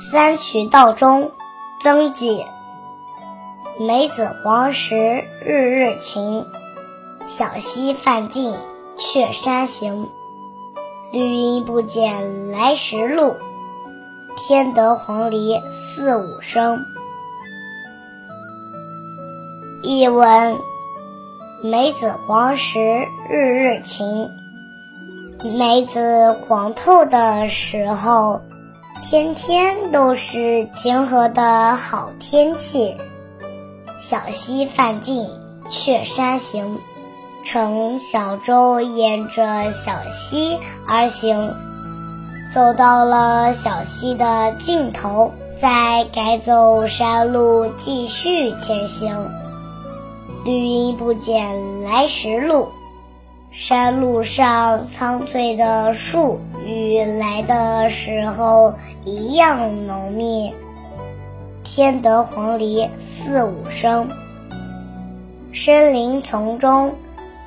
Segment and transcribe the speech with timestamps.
[0.00, 1.30] 三衢道中
[1.82, 2.42] 曾几。
[3.78, 4.96] 梅子黄时
[5.44, 6.46] 日日晴，
[7.26, 8.56] 小溪泛尽
[8.98, 10.08] 却山行。
[11.12, 13.36] 绿阴不减来时路，
[14.36, 16.82] 添得黄鹂四五声。
[19.82, 20.58] 译文：
[21.62, 24.30] 梅子黄时日日晴。
[25.58, 28.40] 梅子黄透的时候，
[29.02, 32.94] 天天都是晴和的好天气。
[33.98, 35.26] 小溪泛尽
[35.70, 36.78] 却山行，
[37.44, 41.54] 乘小舟沿着小溪而行，
[42.52, 49.30] 走到了小溪的尽头，再改走山路继续前行。
[50.44, 52.68] 绿阴不减来时路。
[53.52, 60.54] 山路上苍翠的树与来的时候一样浓密，
[61.64, 64.08] 添得黄鹂四五声。
[65.52, 66.94] 森林丛中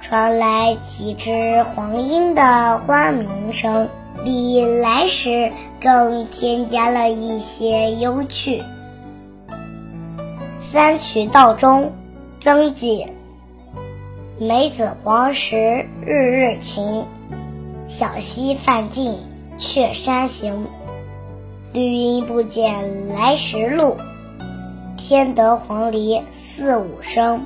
[0.02, 3.90] 传来几只黄莺的欢鸣声，
[4.26, 8.62] 比来时更添加了一些幽趣。
[10.60, 11.94] 三衢道中
[12.42, 13.08] 曾几。
[14.40, 17.06] 梅子黄时日日晴，
[17.86, 19.20] 小溪泛尽
[19.60, 20.66] 却山行。
[21.72, 23.96] 绿阴不减来时路，
[24.98, 27.46] 添得黄鹂四五声。